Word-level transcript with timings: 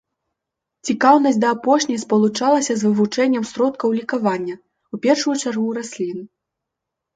Цікаўнасць 0.89 1.37
да 1.43 1.51
апошняй 1.55 1.99
спалучалася 2.05 2.73
з 2.81 2.87
вывучэннем 2.87 3.43
сродкаў 3.51 3.89
лекавання, 3.99 4.55
у 4.95 5.03
першую 5.07 5.39
чаргу 5.43 5.69
раслін. 5.83 6.19